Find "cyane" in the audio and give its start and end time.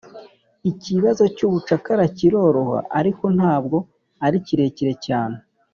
5.05-5.37